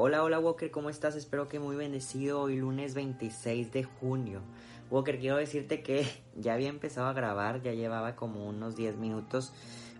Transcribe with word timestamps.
Hola, 0.00 0.22
hola 0.22 0.38
Walker, 0.38 0.70
¿cómo 0.70 0.90
estás? 0.90 1.16
Espero 1.16 1.48
que 1.48 1.58
muy 1.58 1.74
bendecido 1.74 2.40
hoy 2.40 2.56
lunes 2.56 2.94
26 2.94 3.72
de 3.72 3.82
junio. 3.82 4.42
Walker, 4.92 5.18
quiero 5.18 5.38
decirte 5.38 5.82
que 5.82 6.06
ya 6.36 6.54
había 6.54 6.68
empezado 6.68 7.08
a 7.08 7.12
grabar, 7.12 7.62
ya 7.62 7.72
llevaba 7.72 8.14
como 8.14 8.48
unos 8.48 8.76
10 8.76 8.96
minutos, 8.96 9.52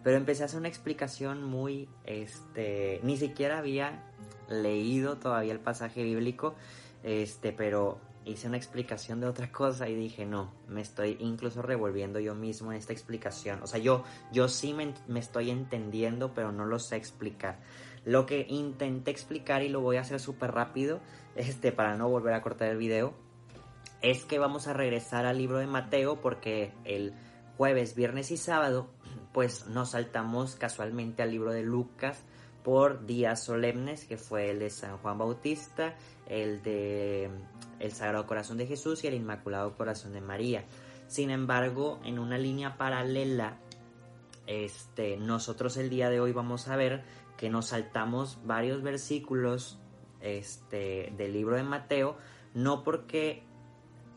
pero 0.04 0.16
empecé 0.16 0.44
a 0.44 0.46
hacer 0.46 0.60
una 0.60 0.68
explicación 0.68 1.42
muy, 1.42 1.88
este, 2.04 3.00
ni 3.02 3.16
siquiera 3.16 3.58
había 3.58 4.04
leído 4.48 5.16
todavía 5.16 5.52
el 5.52 5.58
pasaje 5.58 6.04
bíblico, 6.04 6.54
este, 7.02 7.50
pero 7.50 7.98
hice 8.24 8.46
una 8.46 8.56
explicación 8.56 9.20
de 9.20 9.26
otra 9.26 9.50
cosa 9.52 9.88
y 9.88 9.96
dije, 9.96 10.24
no, 10.26 10.52
me 10.68 10.80
estoy 10.80 11.16
incluso 11.18 11.60
revolviendo 11.60 12.20
yo 12.20 12.36
mismo 12.36 12.70
en 12.70 12.78
esta 12.78 12.92
explicación. 12.92 13.64
O 13.64 13.66
sea, 13.66 13.80
yo, 13.80 14.04
yo 14.32 14.48
sí 14.48 14.74
me, 14.74 14.94
me 15.08 15.18
estoy 15.18 15.50
entendiendo, 15.50 16.34
pero 16.34 16.52
no 16.52 16.66
lo 16.66 16.78
sé 16.78 16.94
explicar. 16.94 17.58
Lo 18.08 18.24
que 18.24 18.46
intenté 18.48 19.10
explicar 19.10 19.62
y 19.62 19.68
lo 19.68 19.82
voy 19.82 19.98
a 19.98 20.00
hacer 20.00 20.18
súper 20.18 20.52
rápido, 20.52 21.00
este, 21.36 21.72
para 21.72 21.94
no 21.94 22.08
volver 22.08 22.32
a 22.32 22.40
cortar 22.40 22.70
el 22.70 22.78
video, 22.78 23.12
es 24.00 24.24
que 24.24 24.38
vamos 24.38 24.66
a 24.66 24.72
regresar 24.72 25.26
al 25.26 25.36
libro 25.36 25.58
de 25.58 25.66
Mateo 25.66 26.18
porque 26.22 26.72
el 26.86 27.12
jueves, 27.58 27.94
viernes 27.94 28.30
y 28.30 28.38
sábado, 28.38 28.88
pues 29.34 29.66
nos 29.66 29.90
saltamos 29.90 30.56
casualmente 30.56 31.22
al 31.22 31.32
libro 31.32 31.52
de 31.52 31.62
Lucas 31.62 32.24
por 32.64 33.04
días 33.04 33.44
solemnes, 33.44 34.06
que 34.06 34.16
fue 34.16 34.52
el 34.52 34.58
de 34.60 34.70
San 34.70 34.96
Juan 34.96 35.18
Bautista, 35.18 35.94
el 36.26 36.62
de 36.62 37.28
el 37.78 37.92
Sagrado 37.92 38.26
Corazón 38.26 38.56
de 38.56 38.66
Jesús 38.66 39.04
y 39.04 39.08
el 39.08 39.14
Inmaculado 39.14 39.76
Corazón 39.76 40.14
de 40.14 40.22
María. 40.22 40.64
Sin 41.08 41.28
embargo, 41.28 42.00
en 42.04 42.18
una 42.18 42.38
línea 42.38 42.78
paralela, 42.78 43.58
este, 44.46 45.18
nosotros 45.18 45.76
el 45.76 45.90
día 45.90 46.08
de 46.08 46.20
hoy 46.20 46.32
vamos 46.32 46.68
a 46.68 46.76
ver 46.76 47.04
que 47.38 47.48
nos 47.48 47.66
saltamos 47.66 48.38
varios 48.44 48.82
versículos 48.82 49.78
este, 50.20 51.14
del 51.16 51.32
libro 51.32 51.56
de 51.56 51.62
Mateo, 51.62 52.18
no 52.52 52.82
porque, 52.82 53.44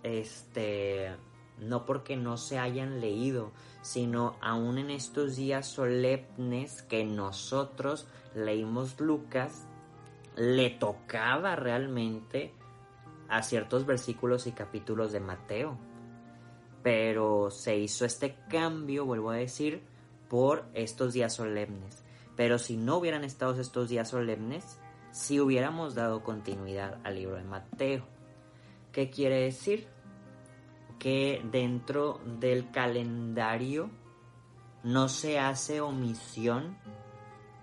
este, 0.03 1.15
no 1.59 1.85
porque 1.85 2.17
no 2.17 2.35
se 2.35 2.57
hayan 2.57 2.99
leído, 2.99 3.51
sino 3.83 4.35
aún 4.41 4.79
en 4.79 4.89
estos 4.89 5.35
días 5.35 5.67
solemnes 5.67 6.81
que 6.81 7.05
nosotros 7.05 8.07
leímos 8.35 8.99
Lucas, 8.99 9.67
le 10.35 10.71
tocaba 10.71 11.55
realmente 11.55 12.53
a 13.29 13.43
ciertos 13.43 13.85
versículos 13.85 14.47
y 14.47 14.51
capítulos 14.51 15.11
de 15.11 15.19
Mateo. 15.19 15.77
Pero 16.81 17.51
se 17.51 17.77
hizo 17.77 18.03
este 18.03 18.35
cambio, 18.49 19.05
vuelvo 19.05 19.29
a 19.29 19.35
decir, 19.35 19.83
por 20.27 20.65
estos 20.73 21.13
días 21.13 21.35
solemnes. 21.35 22.03
Pero 22.41 22.57
si 22.57 22.75
no 22.75 22.97
hubieran 22.97 23.23
estado 23.23 23.61
estos 23.61 23.87
días 23.87 24.09
solemnes, 24.09 24.79
si 25.11 25.39
hubiéramos 25.39 25.93
dado 25.93 26.23
continuidad 26.23 26.99
al 27.03 27.13
libro 27.13 27.35
de 27.35 27.43
Mateo. 27.43 28.03
¿Qué 28.91 29.11
quiere 29.11 29.41
decir? 29.41 29.87
Que 30.97 31.39
dentro 31.51 32.19
del 32.39 32.71
calendario 32.71 33.91
no 34.83 35.07
se 35.07 35.37
hace 35.37 35.81
omisión 35.81 36.79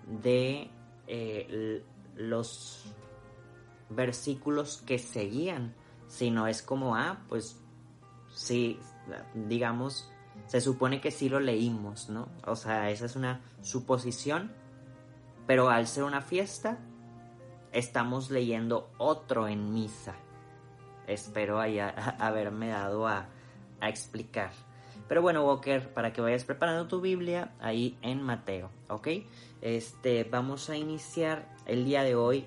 de 0.07 0.71
eh, 1.07 1.83
los 2.15 2.85
versículos 3.89 4.81
que 4.85 4.97
seguían, 4.97 5.75
sino 6.07 6.47
es 6.47 6.61
como, 6.61 6.95
ah, 6.95 7.25
pues 7.27 7.59
sí, 8.33 8.79
digamos, 9.35 10.09
se 10.47 10.61
supone 10.61 11.01
que 11.01 11.11
sí 11.11 11.27
lo 11.27 11.41
leímos, 11.41 12.09
¿no? 12.09 12.29
O 12.47 12.55
sea, 12.55 12.89
esa 12.89 13.07
es 13.07 13.17
una 13.17 13.41
suposición, 13.61 14.53
pero 15.49 15.71
al 15.71 15.87
ser 15.87 16.03
una 16.03 16.21
fiesta, 16.21 16.77
estamos 17.71 18.29
leyendo 18.29 18.91
otro 18.99 19.47
en 19.47 19.73
misa. 19.73 20.13
Espero 21.07 21.59
haya, 21.59 21.89
haberme 22.19 22.67
dado 22.67 23.07
a, 23.07 23.25
a 23.81 23.89
explicar. 23.89 24.51
Pero 25.07 25.23
bueno, 25.23 25.43
Walker, 25.43 25.91
para 25.91 26.13
que 26.13 26.21
vayas 26.21 26.43
preparando 26.43 26.87
tu 26.87 27.01
Biblia 27.01 27.51
ahí 27.59 27.97
en 28.03 28.21
Mateo, 28.21 28.69
¿ok? 28.89 29.07
Este, 29.63 30.23
vamos 30.23 30.69
a 30.69 30.77
iniciar 30.77 31.49
el 31.65 31.83
día 31.83 32.03
de 32.03 32.13
hoy. 32.13 32.45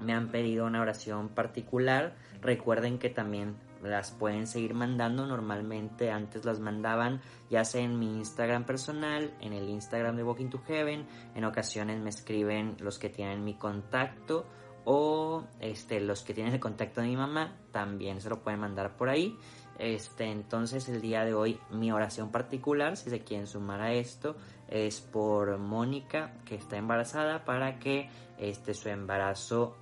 Me 0.00 0.14
han 0.14 0.30
pedido 0.30 0.64
una 0.64 0.80
oración 0.80 1.28
particular. 1.28 2.14
Recuerden 2.40 2.98
que 2.98 3.10
también 3.10 3.56
las 3.82 4.12
pueden 4.12 4.46
seguir 4.46 4.74
mandando 4.74 5.26
normalmente 5.26 6.10
antes 6.10 6.44
las 6.44 6.60
mandaban 6.60 7.20
ya 7.50 7.64
sea 7.64 7.82
en 7.82 7.98
mi 7.98 8.16
Instagram 8.18 8.64
personal 8.64 9.34
en 9.40 9.52
el 9.52 9.68
Instagram 9.68 10.16
de 10.16 10.24
Walking 10.24 10.50
to 10.50 10.62
Heaven 10.66 11.06
en 11.34 11.44
ocasiones 11.44 12.00
me 12.00 12.10
escriben 12.10 12.76
los 12.80 12.98
que 12.98 13.08
tienen 13.08 13.44
mi 13.44 13.54
contacto 13.54 14.46
o 14.84 15.44
este 15.60 16.00
los 16.00 16.22
que 16.22 16.34
tienen 16.34 16.54
el 16.54 16.60
contacto 16.60 17.00
de 17.00 17.08
mi 17.08 17.16
mamá 17.16 17.56
también 17.70 18.20
se 18.20 18.28
lo 18.28 18.42
pueden 18.42 18.60
mandar 18.60 18.96
por 18.96 19.08
ahí. 19.08 19.38
Este 19.78 20.24
entonces 20.24 20.88
el 20.88 21.00
día 21.00 21.24
de 21.24 21.34
hoy 21.34 21.58
mi 21.70 21.90
oración 21.92 22.30
particular 22.30 22.96
si 22.96 23.10
se 23.10 23.20
quieren 23.20 23.46
sumar 23.46 23.80
a 23.80 23.92
esto 23.92 24.36
es 24.68 25.00
por 25.00 25.58
Mónica 25.58 26.34
que 26.44 26.56
está 26.56 26.76
embarazada 26.76 27.44
para 27.44 27.78
que 27.78 28.08
este 28.38 28.74
su 28.74 28.88
embarazo 28.88 29.76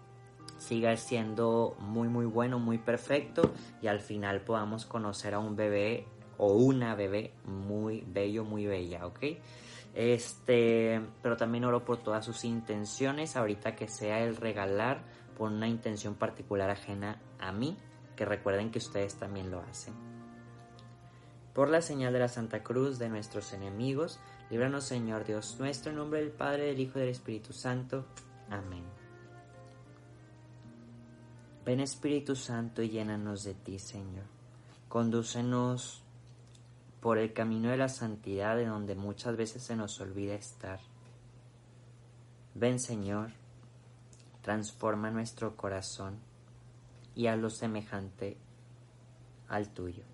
siga 0.60 0.97
siendo 0.97 1.75
muy 1.81 2.09
muy 2.09 2.26
bueno, 2.26 2.59
muy 2.59 2.78
perfecto 2.78 3.53
y 3.82 3.88
al 3.88 4.00
final 4.00 4.43
podamos 4.43 4.87
conocer 4.87 5.34
a 5.34 5.38
un 5.38 5.56
bebé 5.56 6.06
o 6.37 6.53
una 6.53 6.94
bebé 6.94 7.32
muy 7.44 8.04
bello, 8.06 8.44
muy 8.44 8.66
bella, 8.66 9.06
¿ok? 9.06 9.19
Este, 9.94 11.00
pero 11.22 11.37
también 11.37 11.65
oro 11.65 11.84
por 11.84 11.99
todas 11.99 12.25
sus 12.25 12.44
intenciones, 12.44 13.37
ahorita 13.37 13.75
que 13.75 13.88
sea 13.88 14.20
el 14.20 14.37
regalar 14.37 15.03
por 15.37 15.50
una 15.50 15.69
intención 15.69 16.15
particular 16.15 16.70
ajena 16.70 17.20
a 17.38 17.53
mí, 17.53 17.76
que 18.16 18.25
recuerden 18.25 18.70
que 18.70 18.78
ustedes 18.78 19.16
también 19.16 19.50
lo 19.50 19.60
hacen. 19.60 19.94
Por 21.54 21.69
la 21.69 21.82
señal 21.82 22.12
de 22.12 22.20
la 22.20 22.28
Santa 22.28 22.62
Cruz 22.62 22.99
de 22.99 23.09
nuestros 23.09 23.53
enemigos, 23.53 24.20
líbranos 24.50 24.84
Señor 24.84 25.25
Dios 25.25 25.56
nuestro, 25.59 25.91
en 25.91 25.99
nombre 25.99 26.20
del 26.20 26.31
Padre, 26.31 26.66
del 26.66 26.81
Hijo 26.81 26.99
y 26.99 27.00
del 27.00 27.10
Espíritu 27.10 27.53
Santo. 27.53 28.06
Amén. 28.49 29.00
Ven 31.65 31.81
Espíritu 31.81 32.37
Santo 32.37 32.82
y 32.82 32.88
llénanos 32.88 33.44
de 33.44 33.54
ti, 33.54 33.78
Señor. 33.78 34.25
Condúcenos 34.88 36.03
por 37.00 37.19
el 37.19 37.32
camino 37.32 37.71
de 37.71 37.76
la 37.76 37.88
santidad 37.88 38.56
de 38.56 38.66
donde 38.66 38.94
muchas 38.94 39.37
veces 39.37 39.62
se 39.62 39.76
nos 39.76 40.00
olvida 40.00 40.34
estar. 40.34 40.81
Ven, 42.54 42.81
Señor, 42.81 43.32
transforma 44.43 45.10
nuestro 45.10 45.56
corazón 45.56 46.19
y 47.15 47.26
hazlo 47.26 47.50
semejante 47.50 48.37
al 49.49 49.69
tuyo. 49.69 50.04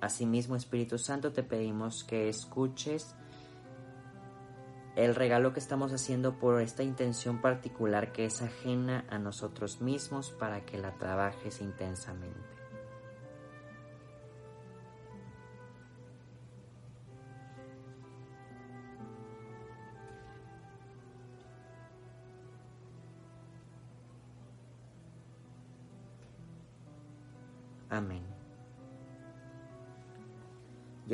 Asimismo, 0.00 0.56
Espíritu 0.56 0.98
Santo, 0.98 1.32
te 1.32 1.42
pedimos 1.42 2.04
que 2.04 2.28
escuches 2.28 3.14
el 4.96 5.14
regalo 5.14 5.52
que 5.52 5.60
estamos 5.60 5.92
haciendo 5.92 6.38
por 6.38 6.60
esta 6.60 6.82
intención 6.82 7.40
particular 7.40 8.12
que 8.12 8.24
es 8.24 8.40
ajena 8.40 9.04
a 9.10 9.18
nosotros 9.18 9.82
mismos 9.82 10.32
para 10.32 10.64
que 10.64 10.78
la 10.78 10.92
trabajes 10.92 11.60
intensamente. 11.60 12.56
Amén. 27.90 28.35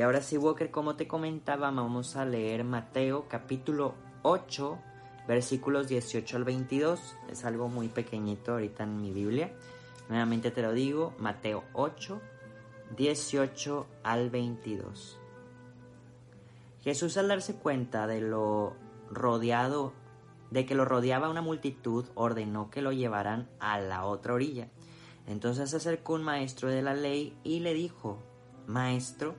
Y 0.03 0.05
ahora 0.05 0.21
sí, 0.21 0.37
Walker, 0.37 0.69
como 0.73 0.97
te 0.97 1.07
comentaba, 1.07 1.71
vamos 1.71 2.17
a 2.17 2.25
leer 2.25 2.65
Mateo 2.65 3.29
capítulo 3.29 3.95
8, 4.23 4.77
versículos 5.29 5.87
18 5.87 6.39
al 6.39 6.43
22. 6.43 7.17
Es 7.31 7.45
algo 7.45 7.69
muy 7.69 7.87
pequeñito 7.87 8.51
ahorita 8.51 8.83
en 8.83 9.01
mi 9.01 9.13
Biblia. 9.13 9.53
Nuevamente 10.09 10.51
te 10.51 10.61
lo 10.61 10.73
digo, 10.73 11.15
Mateo 11.21 11.63
8, 11.75 12.21
18 12.97 13.87
al 14.03 14.29
22. 14.29 15.21
Jesús 16.81 17.17
al 17.17 17.29
darse 17.29 17.55
cuenta 17.55 18.09
de 18.09 18.23
lo 18.23 18.75
rodeado, 19.09 19.93
de 20.51 20.67
que 20.67 20.75
lo 20.75 20.85
rodeaba 20.85 21.31
una 21.31 21.43
multitud, 21.43 22.07
ordenó 22.17 22.71
que 22.71 22.83
lo 22.83 22.91
llevaran 22.91 23.49
a 23.61 23.79
la 23.79 24.05
otra 24.05 24.35
orilla. 24.35 24.67
Entonces 25.29 25.71
se 25.71 25.77
acercó 25.77 26.15
un 26.15 26.25
maestro 26.25 26.71
de 26.71 26.83
la 26.83 26.95
ley 26.95 27.39
y 27.45 27.61
le 27.61 27.73
dijo, 27.73 28.19
Maestro, 28.67 29.37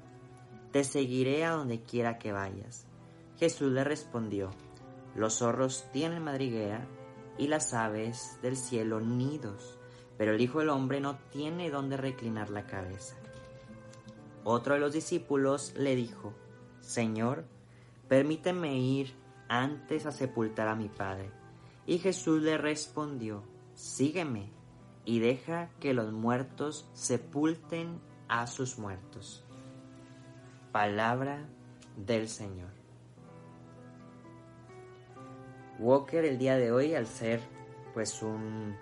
te 0.73 0.83
seguiré 0.83 1.45
a 1.45 1.51
donde 1.51 1.83
quiera 1.83 2.17
que 2.17 2.31
vayas. 2.31 2.87
Jesús 3.37 3.71
le 3.71 3.83
respondió, 3.83 4.49
los 5.15 5.37
zorros 5.37 5.85
tienen 5.93 6.23
madriguera 6.23 6.87
y 7.37 7.47
las 7.47 7.75
aves 7.75 8.39
del 8.41 8.57
cielo 8.57 8.99
nidos, 8.99 9.77
pero 10.17 10.33
el 10.33 10.41
Hijo 10.41 10.59
del 10.59 10.69
Hombre 10.69 10.99
no 10.99 11.19
tiene 11.29 11.69
donde 11.69 11.95
reclinar 11.95 12.49
la 12.49 12.65
cabeza. 12.65 13.15
Otro 14.43 14.73
de 14.73 14.79
los 14.79 14.93
discípulos 14.93 15.75
le 15.77 15.95
dijo, 15.95 16.33
Señor, 16.81 17.45
permíteme 18.07 18.75
ir 18.75 19.13
antes 19.49 20.07
a 20.07 20.11
sepultar 20.11 20.67
a 20.67 20.75
mi 20.75 20.89
padre. 20.89 21.29
Y 21.85 21.99
Jesús 21.99 22.41
le 22.41 22.57
respondió, 22.57 23.43
sígueme 23.75 24.49
y 25.05 25.19
deja 25.19 25.69
que 25.79 25.93
los 25.93 26.11
muertos 26.11 26.89
sepulten 26.93 28.01
a 28.27 28.47
sus 28.47 28.79
muertos. 28.79 29.45
Palabra 30.73 31.45
del 31.95 32.27
Señor. 32.27 32.71
Walker 35.77 36.25
el 36.25 36.39
día 36.39 36.57
de 36.57 36.71
hoy, 36.71 36.95
al 36.95 37.05
ser 37.05 37.41
pues 37.93 38.23
un, 38.23 38.75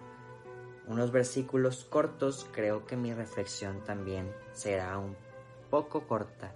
unos 0.87 1.11
versículos 1.11 1.83
cortos, 1.83 2.47
creo 2.53 2.85
que 2.85 2.95
mi 2.95 3.13
reflexión 3.13 3.83
también 3.83 4.31
será 4.53 4.97
un 4.97 5.17
poco 5.69 6.07
corta. 6.07 6.53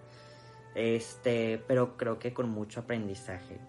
Este, 0.73 1.61
pero 1.67 1.97
creo 1.97 2.17
que 2.17 2.33
con 2.33 2.49
mucho 2.49 2.79
aprendizaje. 2.79 3.59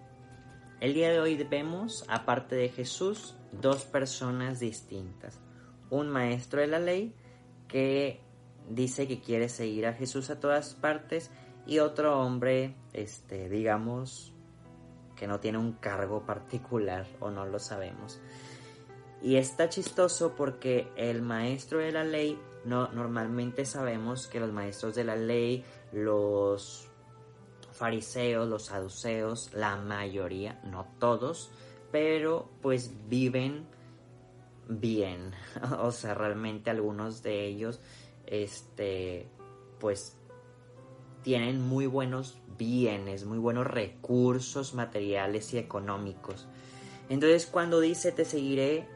El 0.79 0.93
día 0.93 1.11
de 1.11 1.19
hoy 1.19 1.35
vemos, 1.43 2.05
aparte 2.07 2.55
de 2.55 2.69
Jesús, 2.69 3.35
dos 3.51 3.83
personas 3.83 4.61
distintas. 4.61 5.41
Un 5.89 6.07
maestro 6.07 6.61
de 6.61 6.67
la 6.67 6.79
ley 6.79 7.13
que 7.67 8.21
dice 8.69 9.05
que 9.05 9.19
quiere 9.19 9.49
seguir 9.49 9.85
a 9.85 9.93
Jesús 9.93 10.29
a 10.29 10.39
todas 10.39 10.73
partes 10.73 11.29
y 11.67 11.79
otro 11.79 12.21
hombre, 12.21 12.75
este, 12.93 13.49
digamos, 13.49 14.33
que 15.17 15.27
no 15.27 15.39
tiene 15.39 15.57
un 15.57 15.73
cargo 15.73 16.25
particular 16.25 17.05
o 17.19 17.29
no 17.29 17.45
lo 17.45 17.59
sabemos. 17.59 18.19
Y 19.21 19.35
está 19.35 19.67
chistoso 19.67 20.35
porque 20.35 20.87
el 20.95 21.21
maestro 21.21 21.79
de 21.79 21.91
la 21.91 22.03
ley, 22.03 22.39
no, 22.65 22.87
normalmente 22.93 23.65
sabemos 23.65 24.27
que 24.27 24.39
los 24.39 24.53
maestros 24.53 24.95
de 24.95 25.03
la 25.03 25.15
ley, 25.15 25.65
los 25.91 26.87
fariseos, 27.71 28.47
los 28.47 28.65
saduceos, 28.65 29.53
la 29.53 29.75
mayoría, 29.75 30.61
no 30.63 30.87
todos, 30.99 31.51
pero 31.91 32.49
pues 32.61 32.91
viven 33.09 33.67
bien. 34.69 35.33
o 35.79 35.91
sea, 35.91 36.13
realmente 36.13 36.69
algunos 36.69 37.23
de 37.23 37.45
ellos, 37.45 37.81
este, 38.25 39.27
pues 39.79 40.16
tienen 41.27 41.61
muy 41.61 41.87
buenos 41.87 42.37
bienes, 42.57 43.25
muy 43.25 43.37
buenos 43.37 43.67
recursos 43.67 44.73
materiales 44.73 45.53
y 45.53 45.57
económicos. 45.57 46.47
Entonces 47.09 47.47
cuando 47.47 47.81
dice 47.81 48.13
te 48.13 48.23
seguiré 48.23 48.87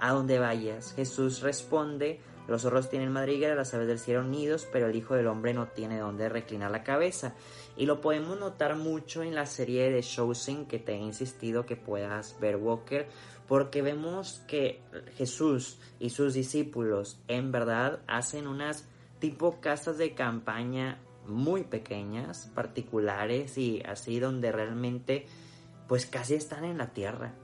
a 0.00 0.10
donde 0.10 0.40
vayas, 0.40 0.92
Jesús 0.94 1.40
responde, 1.40 2.18
los 2.48 2.62
zorros 2.62 2.90
tienen 2.90 3.12
madriguera, 3.12 3.54
las 3.54 3.72
aves 3.74 3.86
del 3.86 4.00
cielo 4.00 4.24
nidos, 4.24 4.66
pero 4.72 4.88
el 4.88 4.96
Hijo 4.96 5.14
del 5.14 5.28
Hombre 5.28 5.54
no 5.54 5.68
tiene 5.68 6.00
donde 6.00 6.28
reclinar 6.28 6.72
la 6.72 6.82
cabeza. 6.82 7.36
Y 7.76 7.86
lo 7.86 8.00
podemos 8.00 8.36
notar 8.40 8.74
mucho 8.74 9.22
en 9.22 9.36
la 9.36 9.46
serie 9.46 9.88
de 9.92 10.02
Chosen 10.02 10.66
que 10.66 10.80
te 10.80 10.94
he 10.94 10.98
insistido 10.98 11.64
que 11.64 11.76
puedas 11.76 12.40
ver 12.40 12.56
Walker, 12.56 13.06
porque 13.46 13.82
vemos 13.82 14.42
que 14.48 14.80
Jesús 15.16 15.78
y 16.00 16.10
sus 16.10 16.34
discípulos 16.34 17.20
en 17.28 17.52
verdad 17.52 18.00
hacen 18.08 18.48
unas 18.48 18.88
tipo 19.20 19.60
casas 19.60 19.96
de 19.96 20.14
campaña 20.14 20.98
muy 21.26 21.64
pequeñas, 21.64 22.50
particulares 22.54 23.58
y 23.58 23.82
así 23.82 24.20
donde 24.20 24.52
realmente 24.52 25.26
pues 25.88 26.06
casi 26.06 26.34
están 26.34 26.64
en 26.64 26.78
la 26.78 26.92
tierra. 26.92 27.34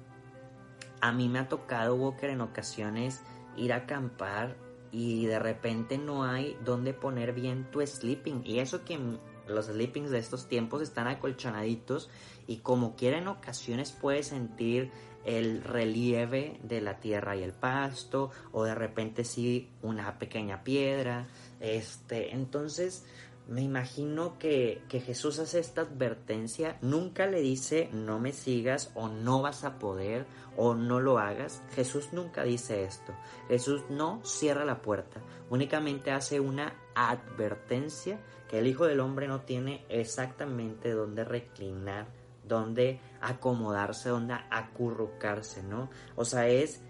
A 1.00 1.12
mí 1.12 1.28
me 1.28 1.38
ha 1.38 1.48
tocado 1.48 1.94
Walker 1.94 2.30
en 2.30 2.40
ocasiones 2.40 3.22
ir 3.56 3.72
a 3.72 3.76
acampar 3.76 4.56
y 4.90 5.26
de 5.26 5.38
repente 5.38 5.98
no 5.98 6.25
hay 6.25 6.56
donde 6.64 6.94
poner 6.94 7.32
bien 7.32 7.70
tu 7.70 7.84
sleeping. 7.86 8.42
Y 8.44 8.60
eso 8.60 8.84
que 8.84 8.98
los 9.46 9.66
sleepings 9.66 10.10
de 10.10 10.19
estos 10.19 10.48
tiempos 10.48 10.82
están 10.82 11.06
acolchonaditos 11.06 12.10
y 12.46 12.58
como 12.58 12.96
quiera 12.96 13.19
en 13.19 13.28
ocasiones 13.28 13.92
puedes 13.92 14.28
sentir 14.28 14.90
el 15.25 15.62
relieve 15.62 16.58
de 16.62 16.80
la 16.80 17.00
tierra 17.00 17.36
y 17.36 17.42
el 17.42 17.52
pasto 17.52 18.30
o 18.52 18.64
de 18.64 18.75
repente 18.75 19.25
sí 19.25 19.70
una 19.82 20.19
pequeña 20.19 20.64
piedra. 20.64 21.26
Este, 21.60 22.34
entonces 22.34 23.04
me 23.49 23.62
imagino 23.62 24.39
que, 24.39 24.83
que, 24.89 25.00
Jesús 25.00 25.39
hace 25.39 25.59
esta 25.59 25.81
advertencia, 25.81 26.77
nunca 26.83 27.27
le 27.27 27.41
dice 27.41 27.89
no 27.93 28.21
me 28.21 28.33
sigas 28.33 28.93
o 28.95 29.09
no 29.09 29.41
vas 29.41 29.65
a 29.65 29.79
poder 29.79 30.27
o 30.56 30.75
no 30.75 31.00
lo 31.00 31.19
hagas. 31.19 31.62
Jesús 31.75 32.12
nunca 32.12 32.45
dice 32.45 32.85
esto. 32.85 33.15
Jesús 33.49 33.85
no 33.89 34.21
cierra 34.23 34.67
la 34.67 34.83
puerta, 34.83 35.23
únicamente 35.49 36.11
hace 36.11 36.41
una 36.41 36.75
advertencia 36.95 38.21
que 38.49 38.59
el 38.59 38.67
Hijo 38.67 38.87
del 38.87 39.00
Hombre 39.00 39.29
no 39.29 39.41
tiene 39.43 39.85
exactamente 39.89 40.91
dónde 40.93 41.25
reclinar, 41.25 42.06
dónde 42.45 43.00
acomodarse, 43.21 44.11
dónde 44.11 44.35
acurrucarse, 44.50 45.62
¿no? 45.62 45.91
O 46.17 46.25
sea, 46.25 46.49
es 46.49 46.83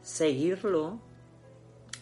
seguirlo 0.00 1.00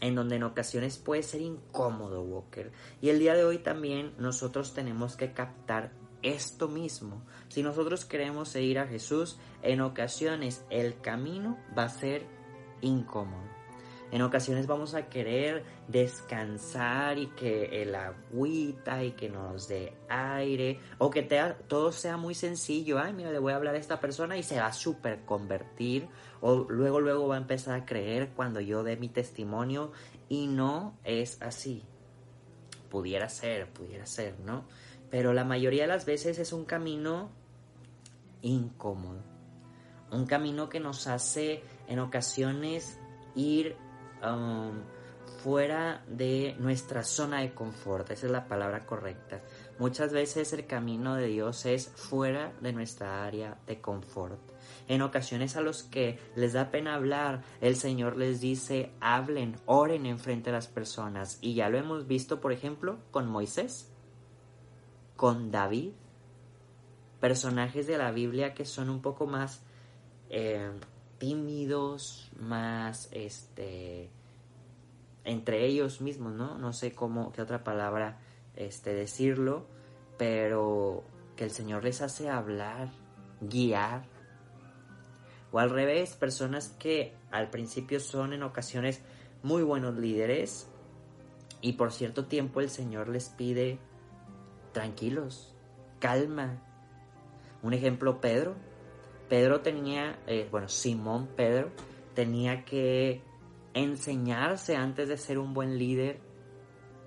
en 0.00 0.14
donde 0.14 0.37
en 0.37 0.43
ocasiones 0.43 0.99
puede 0.99 1.23
ser 1.23 1.41
incómodo, 1.41 2.23
Walker. 2.23 2.73
Y 3.00 3.11
el 3.11 3.19
día 3.19 3.35
de 3.35 3.44
hoy 3.44 3.58
también 3.58 4.12
nosotros 4.19 4.75
tenemos 4.75 5.17
que 5.17 5.32
captar 5.32 5.93
esto 6.23 6.69
mismo. 6.69 7.23
Si 7.49 7.62
nosotros 7.62 8.05
queremos 8.05 8.49
seguir 8.49 8.79
a 8.79 8.87
Jesús, 8.87 9.38
en 9.62 9.81
ocasiones 9.81 10.64
el 10.70 11.00
camino 11.00 11.58
va 11.76 11.85
a 11.85 11.88
ser 11.88 12.26
incómodo. 12.81 13.59
En 14.12 14.22
ocasiones 14.22 14.66
vamos 14.66 14.94
a 14.94 15.08
querer 15.08 15.64
descansar 15.86 17.18
y 17.18 17.28
que 17.28 17.82
el 17.82 17.94
agüita 17.94 19.04
y 19.04 19.12
que 19.12 19.28
nos 19.28 19.68
dé 19.68 19.94
aire 20.08 20.80
o 20.98 21.10
que 21.10 21.22
todo 21.68 21.92
sea 21.92 22.16
muy 22.16 22.34
sencillo. 22.34 22.98
Ay, 22.98 23.12
mira, 23.12 23.30
le 23.30 23.38
voy 23.38 23.52
a 23.52 23.56
hablar 23.56 23.76
a 23.76 23.78
esta 23.78 24.00
persona 24.00 24.36
y 24.36 24.42
se 24.42 24.58
va 24.58 24.66
a 24.66 24.72
super 24.72 25.24
convertir 25.24 26.08
o 26.40 26.66
luego 26.68 27.00
luego 27.00 27.28
va 27.28 27.36
a 27.36 27.38
empezar 27.38 27.80
a 27.80 27.84
creer 27.84 28.30
cuando 28.30 28.60
yo 28.60 28.82
dé 28.82 28.96
mi 28.96 29.08
testimonio 29.08 29.92
y 30.28 30.48
no 30.48 30.98
es 31.04 31.40
así. 31.40 31.84
Pudiera 32.88 33.28
ser, 33.28 33.72
pudiera 33.72 34.06
ser, 34.06 34.40
¿no? 34.40 34.64
Pero 35.08 35.32
la 35.32 35.44
mayoría 35.44 35.82
de 35.82 35.88
las 35.88 36.04
veces 36.04 36.40
es 36.40 36.52
un 36.52 36.64
camino 36.64 37.30
incómodo. 38.42 39.22
Un 40.10 40.26
camino 40.26 40.68
que 40.68 40.80
nos 40.80 41.06
hace 41.06 41.62
en 41.86 42.00
ocasiones 42.00 42.98
ir 43.36 43.76
um, 44.25 44.82
fuera 45.43 46.05
de 46.06 46.55
nuestra 46.58 47.02
zona 47.02 47.40
de 47.40 47.55
confort. 47.55 48.11
Esa 48.11 48.26
es 48.26 48.32
la 48.32 48.46
palabra 48.46 48.84
correcta. 48.84 49.40
Muchas 49.78 50.12
veces 50.12 50.52
el 50.52 50.67
camino 50.67 51.14
de 51.14 51.26
Dios 51.28 51.64
es 51.64 51.88
fuera 51.88 52.52
de 52.61 52.72
nuestra 52.72 53.25
área 53.25 53.58
de 53.67 53.81
confort. 53.81 54.38
En 54.88 55.02
ocasiones 55.02 55.56
a 55.56 55.62
los 55.62 55.83
que 55.83 56.18
les 56.37 56.52
da 56.52 56.71
pena 56.71 56.94
hablar, 56.94 57.42
el 57.61 57.76
Señor 57.76 58.16
les 58.16 58.40
dice, 58.40 58.92
hablen, 59.00 59.56
oren 59.66 60.04
en 60.04 60.18
frente 60.18 60.50
a 60.50 60.52
las 60.52 60.68
personas. 60.68 61.38
Y 61.40 61.54
ya 61.54 61.68
lo 61.68 61.78
hemos 61.78 62.06
visto, 62.06 62.40
por 62.40 62.52
ejemplo, 62.52 62.99
con 63.11 63.26
Moisés, 63.28 63.90
con 65.16 65.50
David, 65.50 65.92
personajes 67.21 67.87
de 67.87 67.99
la 67.99 68.11
Biblia 68.11 68.54
que 68.54 68.64
son 68.64 68.90
un 68.90 69.00
poco 69.00 69.26
más 69.26 69.62
eh, 70.28 70.71
tímidos, 71.18 72.30
más 72.38 73.09
este 73.12 74.11
entre 75.24 75.66
ellos 75.66 76.00
mismos, 76.00 76.32
¿no? 76.32 76.58
No 76.58 76.72
sé 76.72 76.92
cómo, 76.92 77.32
qué 77.32 77.42
otra 77.42 77.64
palabra 77.64 78.18
este, 78.56 78.94
decirlo, 78.94 79.66
pero 80.18 81.04
que 81.36 81.44
el 81.44 81.50
Señor 81.50 81.84
les 81.84 82.00
hace 82.02 82.28
hablar, 82.28 82.90
guiar. 83.40 84.04
O 85.52 85.58
al 85.58 85.70
revés, 85.70 86.14
personas 86.14 86.68
que 86.78 87.14
al 87.30 87.50
principio 87.50 88.00
son 88.00 88.32
en 88.32 88.42
ocasiones 88.42 89.02
muy 89.42 89.62
buenos 89.62 89.96
líderes 89.96 90.68
y 91.60 91.74
por 91.74 91.92
cierto 91.92 92.26
tiempo 92.26 92.60
el 92.60 92.70
Señor 92.70 93.08
les 93.08 93.28
pide 93.28 93.78
tranquilos, 94.72 95.54
calma. 95.98 96.62
Un 97.62 97.74
ejemplo, 97.74 98.20
Pedro. 98.20 98.54
Pedro 99.28 99.60
tenía, 99.60 100.18
eh, 100.26 100.48
bueno, 100.50 100.68
Simón 100.68 101.28
Pedro 101.36 101.70
tenía 102.14 102.64
que 102.64 103.22
enseñarse 103.74 104.76
antes 104.76 105.08
de 105.08 105.16
ser 105.16 105.38
un 105.38 105.54
buen 105.54 105.78
líder 105.78 106.20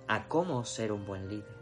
a 0.08 0.28
cómo 0.28 0.64
ser 0.66 0.92
un 0.92 1.06
buen 1.06 1.30
líder. 1.30 1.58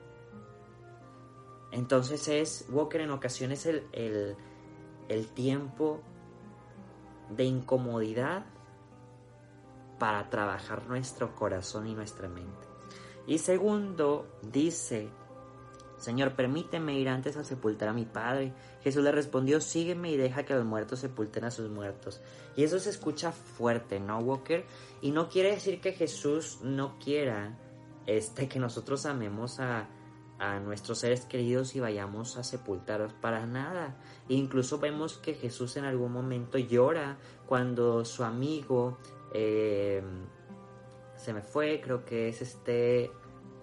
Entonces 1.72 2.28
es, 2.28 2.68
Walker, 2.70 3.02
en 3.02 3.12
ocasiones 3.12 3.66
el, 3.66 3.88
el, 3.94 4.36
el 5.08 5.28
tiempo 5.28 6.02
de 7.30 7.46
incomodidad 7.46 8.46
para 9.98 10.30
trabajar 10.30 10.88
nuestro 10.88 11.36
corazón 11.36 11.88
y 11.88 11.94
nuestra 11.94 12.28
mente. 12.28 12.68
Y 13.28 13.38
segundo, 13.38 14.28
dice 14.42 15.10
Señor, 16.02 16.34
permíteme 16.34 16.98
ir 17.00 17.10
antes 17.10 17.38
a 17.38 17.44
sepultar 17.44 17.90
a 17.90 17.94
mi 17.94 18.06
padre. 18.06 18.54
Jesús 18.84 19.04
le 19.04 19.12
respondió, 19.12 19.62
sígueme 19.62 20.12
y 20.12 20.18
deja 20.18 20.44
que 20.44 20.56
los 20.56 20.66
muertos 20.66 21.00
sepulten 21.00 21.44
a 21.44 21.52
sus 21.52 21.70
muertos. 21.70 22.22
Y 22.56 22.64
eso 22.64 22.80
se 22.80 22.90
escucha 22.90 23.32
fuerte, 23.32 24.00
¿no, 24.00 24.18
Walker? 24.18 24.66
Y 25.02 25.12
no 25.12 25.30
quiere 25.30 25.52
decir 25.52 25.80
que 25.80 25.94
Jesús 25.94 26.60
no 26.64 26.98
quiera 26.98 27.56
este, 28.08 28.50
que 28.50 28.58
nosotros 28.58 29.06
amemos 29.06 29.60
a, 29.60 29.88
a 30.40 30.60
nuestros 30.60 30.98
seres 30.98 31.26
queridos 31.26 31.76
y 31.76 31.80
vayamos 31.80 32.36
a 32.36 32.44
sepultarlos 32.44 33.14
para 33.14 33.46
nada. 33.46 33.96
E 34.28 34.34
incluso 34.34 34.80
vemos 34.80 35.20
que 35.20 35.36
Jesús 35.36 35.78
en 35.78 35.86
algún 35.86 36.12
momento 36.12 36.58
llora 36.58 37.20
cuando 37.46 38.04
su 38.06 38.24
amigo 38.24 38.98
eh, 39.36 40.02
se 41.16 41.34
me 41.34 41.44
fue, 41.44 41.80
creo 41.80 42.04
que 42.04 42.30
es 42.30 42.42
este 42.42 43.12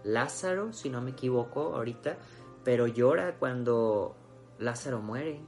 Lázaro, 0.09 0.73
si 0.73 0.89
no 0.89 1.01
me 1.01 1.11
equivoco 1.11 1.75
ahorita, 1.75 2.19
pero 2.65 2.87
llora 2.87 3.39
cuando 3.39 4.17
Lázaro 4.59 5.01
muere. 5.01 5.41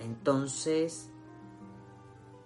Entonces, 0.00 1.10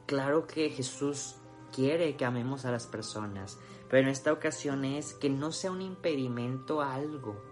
claro 0.07 0.47
que 0.47 0.71
Jesús 0.71 1.37
quiere 1.75 2.16
que 2.16 2.25
amemos 2.25 2.64
a 2.64 2.71
las 2.71 2.87
personas, 2.87 3.59
pero 3.88 4.02
en 4.02 4.09
esta 4.09 4.33
ocasión 4.33 4.85
es 4.85 5.14
que 5.14 5.30
no 5.30 5.52
sea 5.52 5.71
un 5.71 5.83
impedimento 5.83 6.83
a 6.83 6.95
algo. 6.95 7.42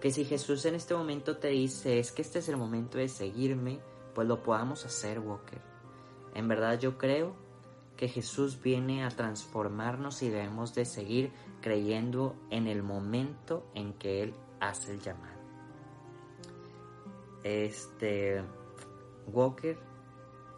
Que 0.00 0.10
si 0.10 0.24
Jesús 0.24 0.64
en 0.66 0.74
este 0.74 0.94
momento 0.94 1.38
te 1.38 1.48
dice 1.48 1.98
es 1.98 2.12
que 2.12 2.22
este 2.22 2.38
es 2.38 2.48
el 2.48 2.56
momento 2.56 2.98
de 2.98 3.08
seguirme, 3.08 3.80
pues 4.14 4.28
lo 4.28 4.42
podamos 4.42 4.84
hacer, 4.84 5.18
Walker. 5.20 5.60
En 6.34 6.48
verdad 6.48 6.78
yo 6.78 6.96
creo 6.96 7.34
que 8.00 8.08
Jesús 8.08 8.62
viene 8.62 9.04
a 9.04 9.10
transformarnos 9.10 10.22
y 10.22 10.30
debemos 10.30 10.74
de 10.74 10.86
seguir 10.86 11.32
creyendo 11.60 12.34
en 12.48 12.66
el 12.66 12.82
momento 12.82 13.70
en 13.74 13.92
que 13.92 14.22
Él 14.22 14.34
hace 14.58 14.94
el 14.94 15.02
llamado. 15.02 15.38
Este, 17.44 18.42
Walker, 19.26 19.78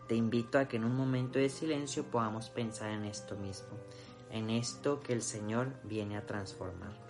te 0.06 0.14
invito 0.14 0.56
a 0.56 0.68
que 0.68 0.76
en 0.76 0.84
un 0.84 0.96
momento 0.96 1.40
de 1.40 1.48
silencio 1.48 2.04
podamos 2.04 2.48
pensar 2.48 2.92
en 2.92 3.06
esto 3.06 3.34
mismo, 3.34 3.76
en 4.30 4.48
esto 4.48 5.00
que 5.00 5.12
el 5.12 5.22
Señor 5.22 5.72
viene 5.82 6.16
a 6.16 6.24
transformar. 6.24 7.01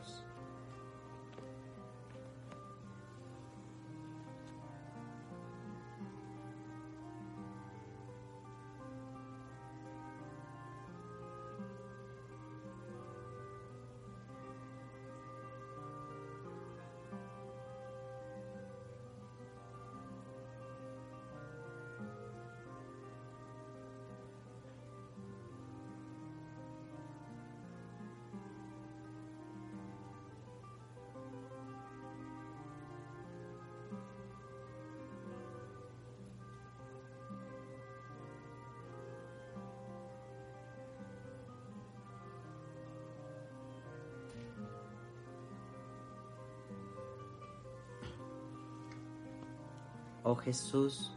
Oh 50.25 50.37
Jesús, 50.37 51.13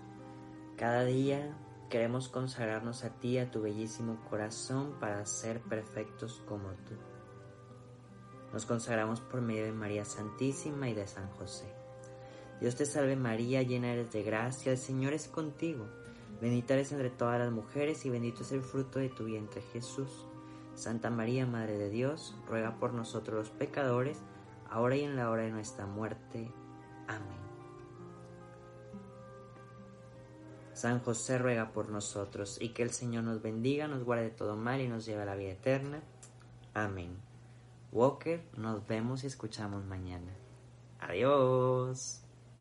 cada 0.78 1.04
día 1.04 1.56
queremos 1.90 2.28
consagrarnos 2.28 3.04
a 3.04 3.12
ti, 3.12 3.38
a 3.38 3.52
tu 3.52 3.62
bellísimo 3.62 4.18
corazón, 4.30 4.96
para 5.00 5.24
ser 5.28 5.62
perfectos 5.62 6.42
como 6.48 6.70
tú. 6.70 6.96
Nos 8.52 8.66
consagramos 8.66 9.22
por 9.22 9.42
medio 9.42 9.66
de 9.66 9.72
María 9.72 10.06
Santísima 10.06 10.90
y 10.90 10.96
de 10.96 11.06
San 11.06 11.30
José. 11.32 11.72
Dios 12.60 12.76
te 12.76 12.88
salve 12.88 13.16
María, 13.16 13.62
llena 13.62 13.92
eres 13.92 14.12
de 14.12 14.24
gracia, 14.24 14.72
el 14.72 14.78
Señor 14.80 15.14
es 15.14 15.28
contigo. 15.28 15.86
Bendita 16.42 16.74
eres 16.74 16.92
entre 16.92 17.12
todas 17.12 17.40
las 17.40 17.52
mujeres 17.52 18.06
y 18.06 18.10
bendito 18.10 18.42
es 18.42 18.52
el 18.54 18.62
fruto 18.62 18.98
de 18.98 19.10
tu 19.10 19.26
vientre 19.26 19.62
Jesús. 19.72 20.26
Santa 20.74 21.12
María, 21.12 21.46
Madre 21.46 21.78
de 21.78 21.90
Dios, 21.90 22.36
ruega 22.48 22.80
por 22.80 22.94
nosotros 22.94 23.38
los 23.38 23.50
pecadores, 23.50 24.20
ahora 24.70 24.96
y 24.96 25.04
en 25.04 25.16
la 25.16 25.30
hora 25.30 25.44
de 25.44 25.52
nuestra 25.52 25.86
muerte. 25.86 26.52
Amén. 27.08 27.45
San 30.76 31.00
José 31.00 31.38
ruega 31.38 31.72
por 31.72 31.88
nosotros 31.90 32.58
y 32.60 32.70
que 32.70 32.84
el 32.84 32.92
Señor 32.92 33.24
nos 33.24 33.42
bendiga, 33.42 33.88
nos 33.88 34.04
guarde 34.04 34.26
de 34.26 34.32
todo 34.32 34.58
mal 34.58 34.82
y 34.82 34.90
nos 34.90 35.06
lleve 35.06 35.22
a 35.22 35.26
la 35.26 35.38
vida 35.38 35.52
eterna. 35.52 36.02
Amén. 36.74 37.16
Walker, 37.94 38.44
nos 38.58 38.86
vemos 38.86 39.24
y 39.24 39.28
escuchamos 39.28 39.86
mañana. 39.86 40.34
Adiós. 41.00 42.25